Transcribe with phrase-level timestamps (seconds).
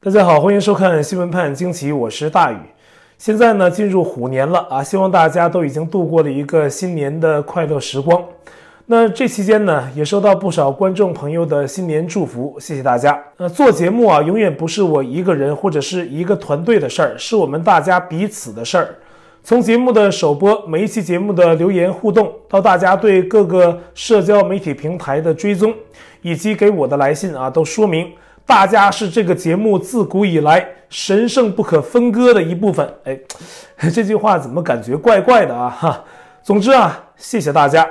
[0.00, 2.56] 大家好，欢迎收看新闻判惊奇，我是大宇。
[3.18, 8.24] 现在呢，进入虎年了啊，希望大家都已经度过了一个新年的快乐时光。
[8.86, 13.20] 那这期间呢，也收到不少观众朋友的新年祝福，谢谢大家。
[13.38, 18.94] 那做节目啊，永远不是我一个人或者是一个团队的事儿，是我们大家彼此的事儿。
[19.42, 25.74] 从节目的首播，每一期节目的留言互动，到大家对各个社交媒体平台的追踪，
[26.22, 28.08] 以及给我的来信啊，都说明。
[28.48, 32.94] 大家是这个节目自古以来神圣不可分割的一部分。
[33.04, 33.20] 哎，
[33.92, 35.68] 这句话怎么感觉怪怪的啊？
[35.68, 36.02] 哈，
[36.42, 37.86] 总之啊，谢谢大家。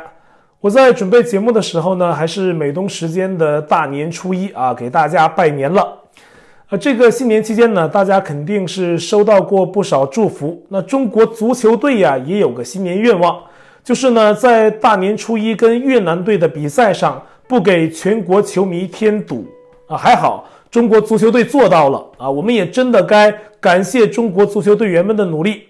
[0.60, 5.96] 我在准备节目的时候呢，还是美东时间的大年初一啊，给大家拜年了。
[6.70, 10.66] 啊，这个新年期间呢，大家肯定是收到过不少祝福。
[10.70, 13.40] 那中国足球队呀，也有个新年愿望，
[13.84, 19.46] 就是呢，在大年初一跟越南队的比赛上，不给全国球迷添堵。
[19.88, 22.30] 啊，还好，中国足球队做到了啊！
[22.30, 25.64] 我们也真的该感谢中国足球队员们的努力。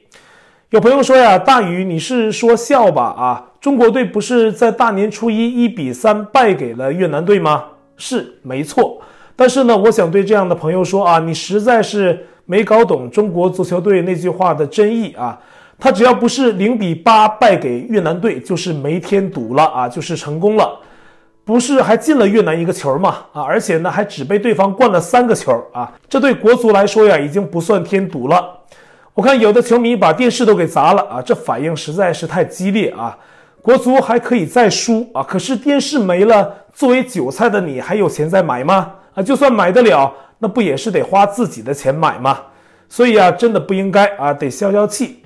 [0.72, 3.04] 有朋友说呀，大宇，你是说笑吧？
[3.04, 7.64] 啊，中国队不是在大年初一一比三败给了越南队吗？
[7.96, 9.00] 是，没错。
[9.36, 15.40] 但是呢，我想对这样的朋友说啊，你实在是没搞懂中国足球队那句话的真意啊！
[15.78, 20.80] 他只要不是零比八败给越南队，就是没添堵了啊，就是成功了。
[21.48, 23.20] 不是还进了越南一个球吗？
[23.32, 25.90] 啊，而且呢还只被对方灌了三个球啊！
[26.10, 28.60] 这对国足来说呀，已经不算添堵了。
[29.14, 33.18] 我看有的球迷把电视都给砸了啊，这反应实在是太激烈啊！
[33.62, 38.92] 国足还可以再输啊，可是电视没了，作为韭菜的你还有钱再买吗？
[39.14, 42.38] 啊，就算买得了，那不也是得花自己的钱买吗？
[42.90, 45.24] 所以啊，真的不应该啊，得消消气。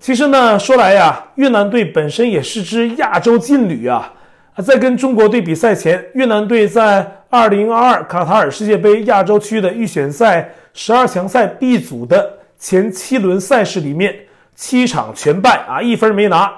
[0.00, 4.12] 其实呢，说来呀，越南队本身也是支亚洲劲旅啊。
[4.60, 14.14] 在跟中国队比赛前，越南队在2022卡塔尔世界杯亚洲区的预选赛十二强赛 B 组的前七轮赛事里面，
[14.54, 16.52] 七场全败啊，一分没拿，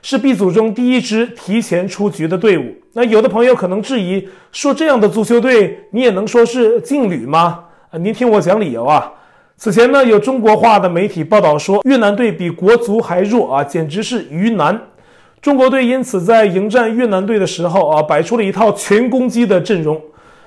[0.00, 2.72] 是 B 组中第一支提前出局的队伍。
[2.92, 7.64] 那有的朋友可能质疑说，这样的足球队你也能说是劲旅吗？
[7.90, 9.12] 啊，您听我讲理由啊。
[9.56, 14.80] 此前呢，有中国话的媒体报道说，越南队比国足还弱啊，简直是鱼腩。
[15.42, 19.98] 中国队因此在迎战越南队的时候啊，摆出了一套全攻击的阵容。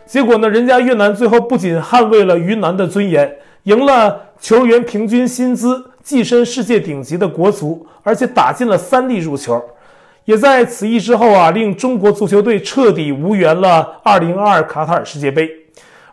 [0.06, 9.60] 结果呢，人家越南最后不仅捍卫了云南的尊严，赢了球员平均薪资跻身世界顶级的国足，而且打进了三粒入球，
[10.26, 15.50] 也在此役之后啊，令中国足球队彻底无缘了2022卡塔尔世界杯。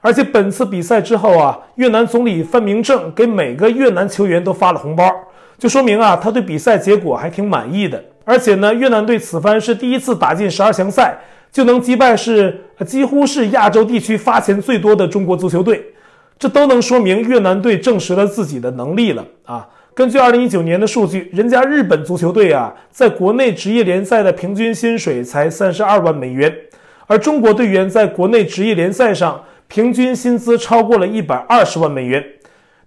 [0.01, 5.05] 而且本次比赛之后啊，越南总理范明政给每个越南球员都发了红包，
[5.59, 8.03] 就说明啊，他对比赛结果还挺满意的。
[8.31, 11.19] 而且呢，越南队此番是第一次打进十二强赛，
[11.51, 15.85] 就能击败是几乎是亚洲地区发钱最多的中国足球队，
[16.39, 19.69] 这都能说明越南队证实了自己的能力了啊！
[19.95, 26.55] 根据二零一九年的数据，人家日本足球队啊，在国内职业联赛的平均薪水才三十二万美元，
[27.09, 32.25] 而中国队员在国内职业联赛上平均薪资超过了一百二十万美元。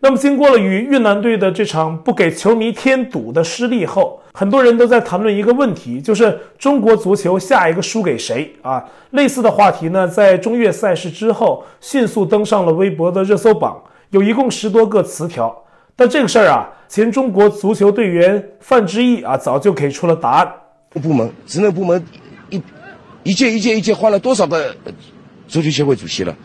[0.06, 8.84] 那么，经过了与越南队的这场不给球迷添堵的失利后，很多人都在谈论一个问题，就是中国足球下一个输给谁啊？
[9.12, 15.58] 类似的话题呢，在中越赛事之后迅速登上了微博的热搜榜，有一共十多个词条。
[15.96, 20.54] 但这个事儿啊，前中国足球队员范志毅啊，早就给出了答案。
[21.02, 22.06] 部门职能部门
[22.50, 22.62] 一
[23.24, 24.76] 一届一届一届换了多少个
[25.48, 26.36] 足球协会主席了？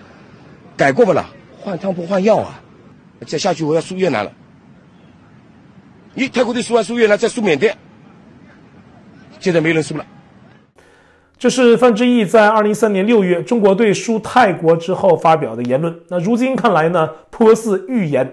[0.76, 1.26] 改过不了，
[1.60, 2.60] 换汤不换药啊！
[3.26, 4.32] 再下去我要输越南了。
[6.14, 7.76] 你泰国队输完输越南，再输缅甸，
[9.38, 10.04] 现在没人输了。
[11.38, 15.96] 这是范志毅在二零一三年六月中国队输泰国之后发表的言论。
[16.08, 18.28] 那如今看来呢，颇似预言。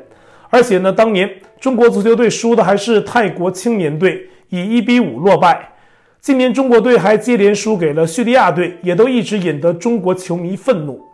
[0.49, 1.29] 而且呢，当年
[1.59, 5.73] 中国足球队输的还是泰国青年队，以一比五落败。
[6.19, 11.04] 今年中国队还接连输给了叙利亚队，也都一直引得中国球迷愤怒。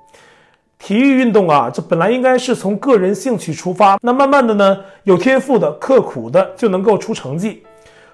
[0.84, 7.62] 体育运动啊，这本来应该是从个人兴趣出发，那慢慢的呢，有天赋的、刻苦的就能够出成绩，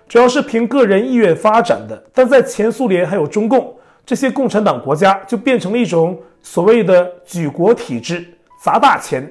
[0.09, 2.03] 主要是凭个人意愿发展的。
[2.13, 3.73] 但在前苏联还有中共
[4.05, 8.27] 这些共产党国家，就变成了一种所谓的举国体制，
[8.61, 9.25] 砸大钱，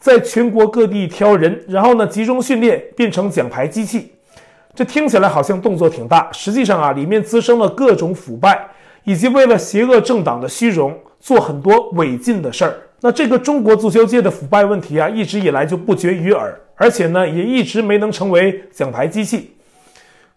[0.00, 4.12] 在全国各地挑人，然后呢集中训练，变成奖牌机器。
[4.74, 8.66] 这听起来好像动作挺大，实际上啊，里面滋生了各种腐败，
[9.04, 10.92] 以及为了邪恶政党的虚荣。
[11.22, 19.52] 做很多违禁的事儿，那这个中国足球界的腐败问题啊，一直以来就不绝于耳，而且呢，也一直没能成为奖牌机器。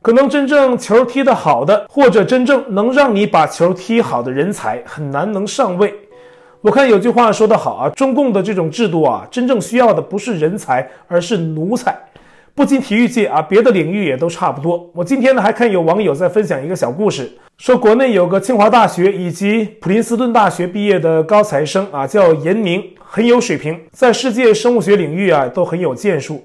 [0.02, 5.94] 可能真正球踢得好的，或者真正能让你把球踢好的人才，很难能上位。
[6.62, 11.94] 我看有句话说得好啊，中共的这种制度啊，真正需要的不是人才，而是奴才。
[12.56, 14.88] 不仅体育界啊，别的领域也都差不多。
[14.94, 26.44] 我今天呢还看有网友在分享一个小故事，说国内有个清华大学以及普林斯顿大学毕业的高材生啊，叫严明，很有水平，在世界生物学领域啊都很有建树。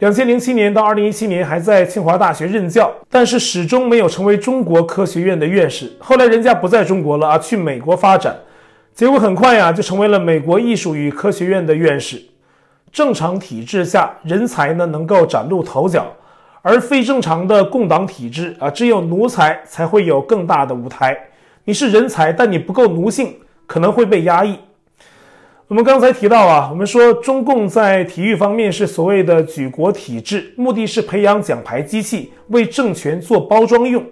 [0.00, 5.92] 两千零七年到二零一七年还在清华大学任教，但是始终没有成为中国科学院的院士。
[6.00, 8.36] 后来人家不在中国了啊，去美国发展。
[8.92, 12.20] 结果很快呀，就成为了美国艺术与科学院的院士。
[12.94, 16.06] 正常体制下，人才呢能够崭露头角，
[16.62, 21.18] 而非正常的共党体制啊，只有奴才才会有更大的舞台。
[21.64, 23.34] 你是人才，但你不够奴性，
[23.66, 24.56] 可能会被压抑。
[25.66, 34.04] 我们刚才提到啊，我们说中共在体育方面是所谓的举国体制，目的是培养奖牌机器，为政权做包装用。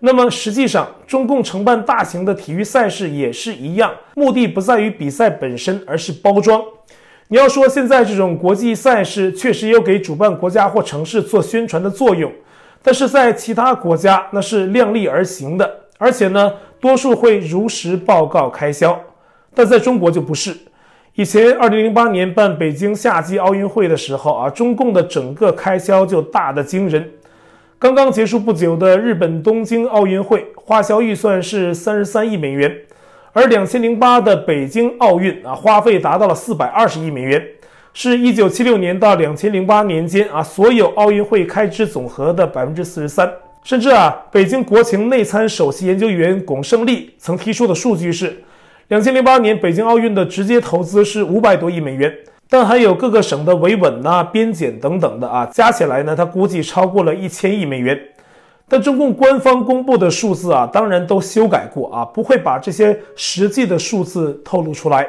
[0.00, 6.60] 那么实际上，中共承办大型的体育赛事也是一样，目的不在于比赛本身，而是包装。
[7.28, 12.30] 你要说现在这种国际赛事确实有给主办国家或城市做宣传的作用，
[12.82, 19.00] 但是在其他国家那是量力而行的，而且呢，多数会如实报告开销，
[19.54, 20.54] 但在中国就不是。
[21.14, 27.08] 以前二零零八年办北京夏季奥运会的时候啊，中共的整个开销就大得惊人。
[27.78, 32.76] 刚刚结束不久的日本东京奥运会花销预算是三十三亿美元，
[33.34, 37.44] 而两千零八的北京奥运啊，花费达到了四百二十亿美元，
[37.92, 43.28] 是一九七六年到两千零八年间啊所有奥运会开支总和的百分之四十三。
[43.64, 48.40] 甚至啊，北京国情内参首席研究员龚胜利曾提出的数据是，
[48.86, 52.12] 两千零八年北京奥运的直接投资是五百多亿美元。
[52.48, 57.98] 但还有各个省的维稳呐、啊、边检等等的啊，加起来呢，他估计超过了一千亿美元。
[58.68, 65.06] 但中共官方公布的数字啊，当然都修改过啊，不会把这些实际的数字透露出来。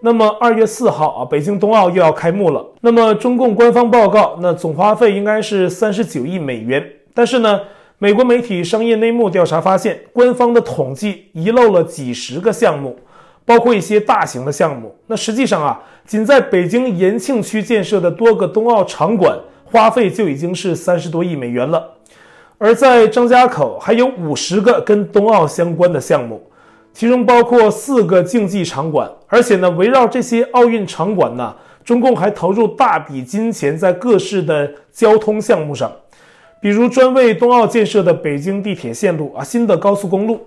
[0.00, 2.66] 那么二月四号啊，北京冬奥又要开幕了。
[2.80, 6.84] 那么中共官方报告，那总花费应该是三十九亿美元。
[7.14, 7.60] 但是呢，
[7.98, 12.98] 美国媒体商业内幕调查发现，官方的统计遗漏了几十个项目。
[13.44, 21.90] 包括一些大型的项目，那实际上啊，仅在北京延庆区建设的多个冬奥场馆，花费就已经是三十多亿美元了。
[22.62, 26.40] 而在张家口还有五十个跟冬奥相关的项目，
[26.92, 35.90] 其中包括四个竞技场馆，而且呢，围绕这些奥运场馆呢，中共还投入大笔金钱在各式的交通项目上，
[36.60, 40.40] 比如专为冬奥建设的北京地铁线路啊，新的高速公路。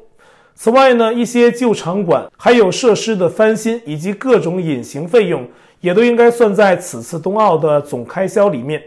[0.55, 5.45] 此外呢，一些旧场馆还有设施的翻新以及各种隐形费用，
[5.81, 8.81] 也都应该算在此次冬奥的总开销里面。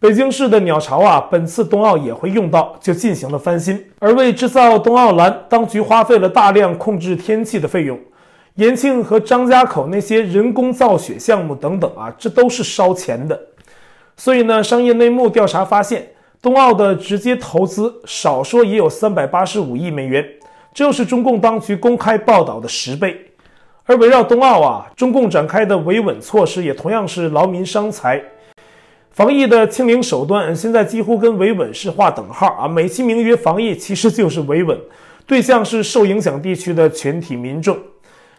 [0.00, 3.84] 北京市的鸟巢啊，本次冬奥也会用到，就进行了翻新。
[3.98, 8.00] 而为制造冬奥蓝，当局花费了大量控制天气的费用。
[8.54, 13.38] 延庆和张家口那些人工造雪项目等等啊，这都是烧钱的。
[14.16, 16.08] 所以呢，商业内幕调查发现，
[16.40, 20.26] 冬奥的直接投资少说也有三百八十五亿美元。
[20.72, 23.14] 这又是中共当局公开报道的十倍，
[23.84, 28.22] 而围绕冬奥啊，中共展开的维稳措施也同样是劳民伤财。
[29.12, 34.78] 防疫的清零手段现在几乎跟维稳是划等号啊，美其名曰防疫，其实就是维稳，
[35.26, 37.76] 对象是受影响地区的全体民众。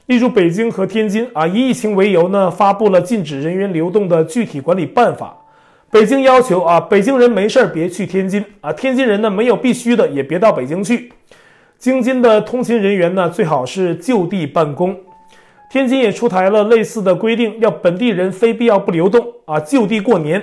[0.06, 5.37] 例如北京和天津啊，以疫情为由呢，发布了禁止人员流动的具体管理办法。
[5.92, 11.11] 北京要求啊，北京人没事儿别去天津啊，天津人呢没有必须的也别到北京去。
[11.78, 14.95] 京津的通勤人员呢，最好是就地办公。
[15.69, 20.42] 天津也出台了类似的规定，要本地人非必要不流动啊，就地过年。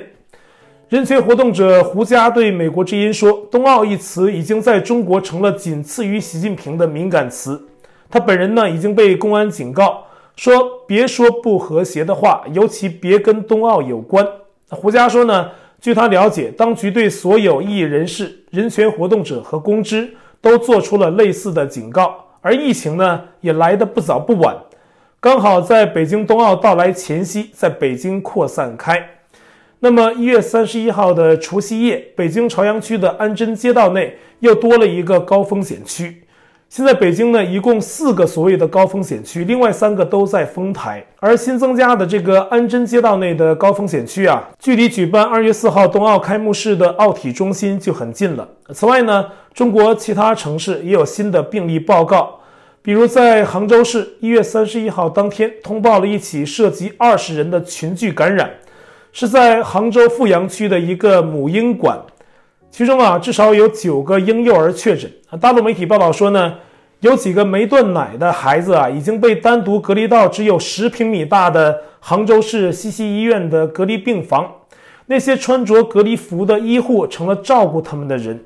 [0.89, 7.69] 人权活动者胡佳对美国之音说：“冬奥一词已经在中国成了仅次于习近平的敏感词。”
[8.09, 10.05] 他本人呢已经被公安警告，
[10.35, 14.27] 说别说不和谐的话，尤其别跟冬奥有关。
[14.71, 20.15] 胡佳说呢，据他了解，当局对所有异议人士、人权活动者和公知。
[20.41, 24.57] 都做出了类似的警告，而疫情呢也来得不早不晚，
[25.19, 29.18] 刚好在北京冬奥到来前夕，在北京扩散开。
[29.81, 36.25] 那么一月三十一号的除夕夜，北京朝阳区的安贞街道内又多了一个高风险区。
[36.69, 41.07] 现在北京呢，一共四个所谓的高风险区，另外三个都在丰台。
[41.21, 48.47] 而新增加的这个安贞街道内的高风险区啊，距离举办二月四号冬奥开幕式的奥体中心就很近了。
[48.75, 52.41] 此外呢，中国其他城市也有新的病例报告，
[52.83, 58.51] 比如在杭州市，一月三十一号当天通报了一起涉及二十人的群聚感染，
[59.13, 61.99] 是在杭州富阳区的一个母婴馆。
[62.71, 65.11] 其中啊，至少有九个婴幼儿确诊。
[65.41, 66.55] 大陆媒体报道说呢，
[67.01, 74.47] 有几个没断奶的孩子啊，已经被单独隔离到只有十平米大的杭州市西溪医院的隔离病房。
[75.07, 78.39] 那些穿着隔离服的医护成了照顾他们的人。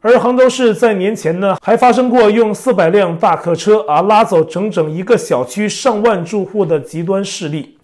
[0.00, 7.77] 而杭州市在年前呢，还发生过用四百辆大客车啊拉走整整一个小区上万住户的极端事例，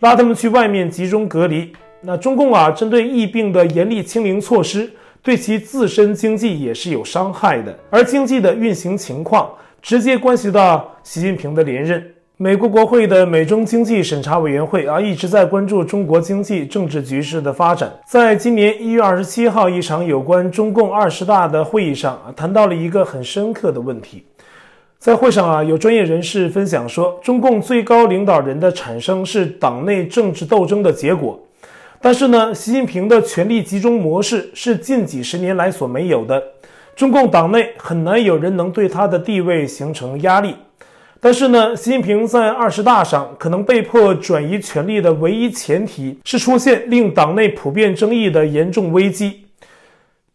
[0.00, 1.72] 拉他们去外面集中隔离。
[2.02, 4.90] 那中共啊，针对疫病的严厉清零措施，
[5.22, 7.76] 对其自身经济也是有伤害的。
[7.90, 9.50] 而经济的运行情况，
[9.80, 12.04] 直接关系到习近平的连任。
[12.38, 17.90] 美国国会的美中经济审查委员会啊，一直在关注中国经济政治局势的发展。
[18.06, 24.22] 在今年一月二十七号一场有关中共二十大的会议上啊，谈到了一个很深刻的问题。
[25.06, 31.38] 在会上啊，有专业人士分享说，中共最高领导人的产生是党内政治斗争的结果。
[32.00, 36.42] 但是呢，习近平的权力集中模式是近几十年来所没有的，
[36.96, 40.56] 中共党内很难有人能对他的地位形成压力。
[41.20, 49.45] 但是呢，习近平在二十大上可能被迫转移权力的唯一前提是出现令党内普遍争议的严重危机。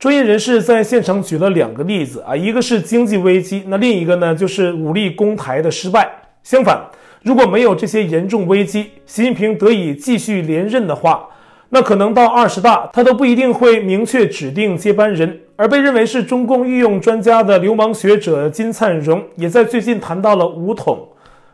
[0.01, 6.09] 专业人士在现场举了两个例子啊，一个是经济危机，那另一个呢就是武力攻台的失败。
[6.41, 6.81] 相反，
[7.21, 11.29] 如果没有这些严重危机，习近平得以继续连任的话，
[11.69, 15.39] 那可能到二十大，他都不一定会明确指定接班人。
[15.55, 21.07] 而被认为是中共御用专家的流氓学者金灿荣，也在最近谈到了武统。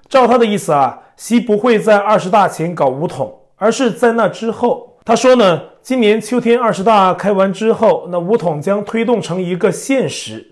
[0.07, 4.93] 照他的意思啊，习不会在二十大前搞武统，而是在那之后。
[5.03, 10.45] 他说呢，今年秋天二十大开完之后，那武统将推动成一个现实，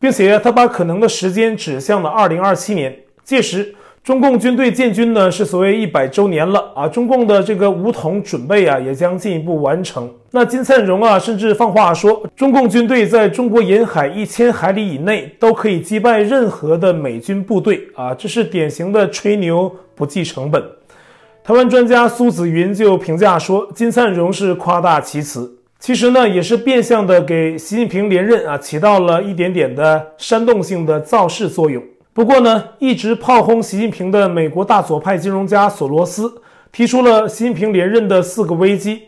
[0.00, 3.76] 并且他把可能的时间指向了二零二七年，届时。
[4.02, 6.88] 中共军队建军呢，是所谓一百周年了啊！
[6.88, 10.12] 中共的这个武统准备啊，也将进一步完成。
[10.32, 18.12] 那金灿荣啊，甚至放话说，中共军队在中国沿海一千海里以内都可以击败任何的美军部队啊！
[18.12, 20.60] 这是典型的吹牛不计成本。
[21.44, 31.82] 台湾专家苏子云就评价说，金灿荣是夸大其词，其实呢，也是变相的给习近平连任啊起到了一点点的煽动性的造势作用。
[32.12, 36.32] 不过呢，一直炮轰习近平的美国大左派金融家索罗斯
[36.70, 39.02] 提出了习近平连任的四个危机，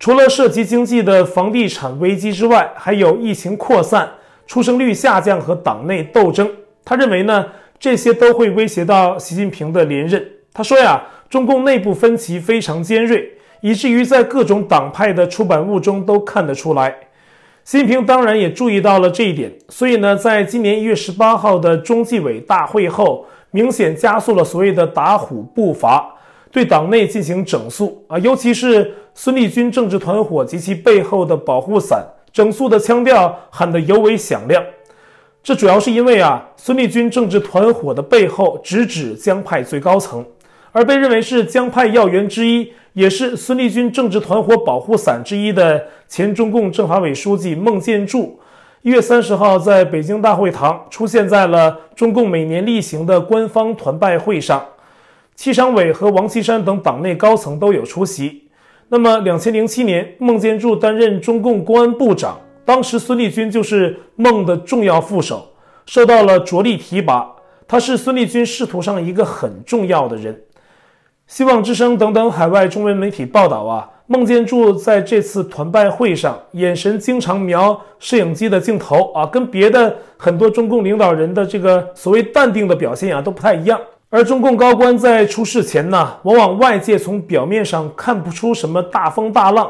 [0.00, 4.08] 除了涉及经济的房地产危机之外，还有疫情扩散、
[4.46, 6.50] 出生率下降和党内斗争。
[6.86, 7.44] 他认为呢，
[7.78, 10.26] 这些都会威胁到习近平的连任。
[10.56, 16.96] 他说呀，中共内部分歧非常尖锐，以至于在各种党派的出版物中都看得出来。
[17.62, 26.14] 习近平当然也注意到了这一点，所以呢，在今年一月十八号的中纪委大会后，明显加速了所谓的打虎步伐，
[26.50, 34.64] 对党内进行整肃啊，尤其是孙立军政治团伙及其背后的保护伞，整肃的腔调喊得尤为响亮。
[35.42, 40.24] 这主要是因为啊，孙立军政治团伙的背后直指江派最高层，
[40.76, 42.70] 而被认为是江派要员之一。
[42.92, 48.40] 也是孙立军政治团伙保护伞之一的前中共政法委书记孟建柱，
[48.80, 54.64] 一月三十号在北京大会堂出现在了中共每年例行的官方团拜会上，
[55.34, 58.44] 七常委和王岐山等党内高层都有出席。
[58.88, 65.46] 那么，两千零七年，孟建柱担任中共公安部长，当时孙立军就是孟的重要副手，
[65.84, 67.30] 受到了着力提拔，
[67.68, 70.40] 他是孙立军仕途上一个很重要的人。
[71.26, 83.78] 希望之声等等海外中文媒体报道啊，孟建柱在这次团拜会上，眼神经常瞄摄影机的镜头啊，跟别的很多中共领导人的这个所谓淡定的表现啊都不太一样。
[84.08, 89.68] 而中共高官在出事前呢，往往外界从表面上看不出什么大风大浪，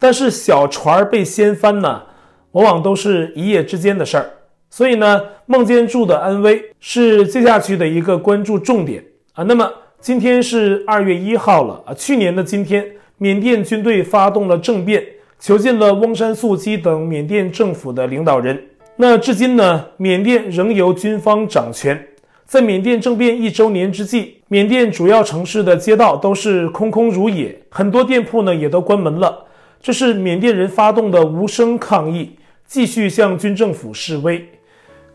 [0.00, 2.02] 但是小船被掀翻呢，
[2.50, 4.28] 往往都是一夜之间的事儿。
[4.68, 9.44] 所以呢，孟建柱的安危是接下去的一个关注重点啊。
[9.44, 9.70] 那么。
[10.06, 11.92] 今天是二月一号了啊！
[11.92, 12.86] 去年的今天，
[13.18, 15.04] 缅甸军队发动了政变，
[15.40, 18.56] 囚禁了翁山素姬等缅甸政府的领导人。
[18.94, 22.06] 那至今呢，缅甸仍由军方掌权。
[22.44, 29.46] 在缅甸政变一周年之际，缅甸主要城市的街道都是空空如也，很多店铺呢也都关门了。
[29.82, 32.30] 这是缅甸人发动的无声抗议，
[32.64, 34.48] 继续向军政府示威。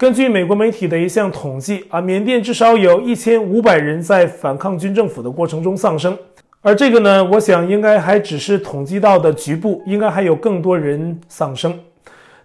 [0.02, 6.18] 根据美国媒体的一项统计啊，缅甸至少有一千五百人在反抗军政府的过程中丧生，
[6.62, 11.80] 而这个呢，我想应该还只是统计到的局部，应该还有更多人丧生。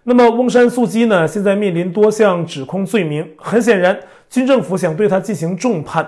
[0.03, 3.97] 那么翁山苏姬呢，现在面临多项指控罪名，很显然，
[4.29, 6.07] 军政府想对他进行重判。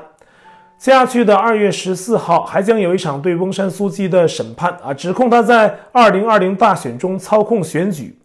[0.78, 8.16] 接下去的二月十四号还将有一场对翁山苏姬的审判啊，指控他在二零二零大选中操控选举，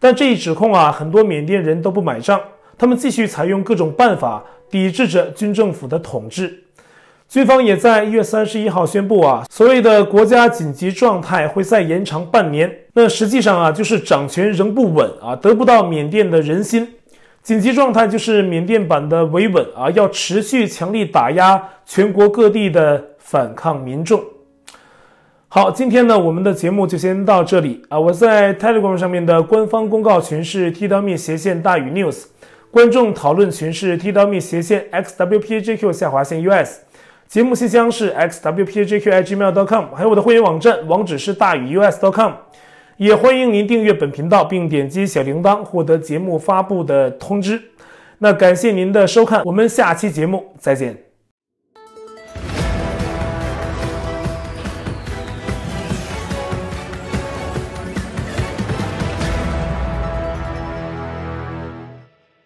[0.00, 2.40] 但这一指控啊，很多缅甸人都不买账。
[2.76, 6.60] 他们继续采用各种办法抵制着军政府的统治。
[7.28, 12.70] 军方也在一月三十一号宣布啊，所谓的国家紧急状态会再延长半年。
[12.92, 16.86] 那实际上啊，就是掌权仍不稳啊，得不到缅甸的人心。
[17.42, 24.22] 紧急状态就是缅甸版的维稳啊，要持续强力打压全国各地的反抗民众。
[25.48, 27.98] 好，今天呢，我们的节目就先到这里啊。
[27.98, 32.24] 我在 Telegram 上面的官方公告群是 T-me 斜线大宇 News，
[32.74, 36.80] 观众讨论群是 t w 斜线 x w p a j q 下划线 US。
[37.28, 42.32] 节目信箱是 x w p a j q i g mail dot com，还有我的会员网站，网址是大宇 u s dot com，。
[42.96, 47.62] 也欢迎您订阅本频道，并点击小铃铛，获得节目发布的通知。
[48.18, 51.03] 那感谢您的收看，我们下期节目再见。